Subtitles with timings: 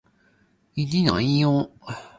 [0.73, 1.69] 兵來將擋